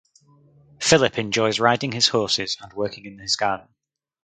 [0.79, 3.67] Philip enjoys riding his horses and working in his garden.